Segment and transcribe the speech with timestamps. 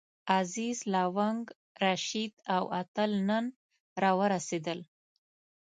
[0.39, 1.43] عزیز، لونګ،
[1.85, 3.45] رشید او اتل نن
[4.01, 4.79] راورسېدل.